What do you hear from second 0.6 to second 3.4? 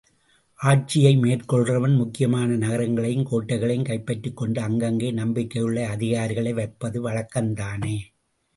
ஆட்சியை மேற்கொள்கிறவன் முக்கியமான நகரங்களையும்